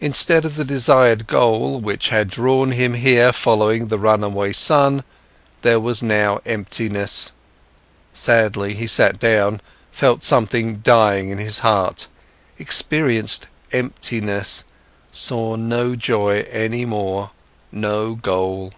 Instead 0.00 0.44
of 0.44 0.56
the 0.56 0.64
desired 0.64 1.28
goal, 1.28 1.78
which 1.78 2.08
had 2.08 2.28
drawn 2.28 2.72
him 2.72 2.94
here 2.94 3.32
following 3.32 3.86
the 3.86 4.00
run 4.00 4.24
away 4.24 4.52
son, 4.52 5.04
there 5.62 5.78
was 5.78 6.02
now 6.02 6.40
emptiness. 6.44 7.30
Sadly, 8.12 8.74
he 8.74 8.88
sat 8.88 9.20
down, 9.20 9.60
felt 9.92 10.24
something 10.24 10.78
dying 10.78 11.28
in 11.30 11.38
his 11.38 11.60
heart, 11.60 12.08
experienced 12.58 13.46
emptiness, 13.70 14.64
saw 15.12 15.54
no 15.54 15.94
joy 15.94 16.44
any 16.50 16.84
more, 16.84 17.30
no 17.70 18.14
goal. 18.16 18.72